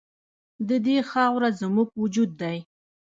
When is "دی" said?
2.41-2.57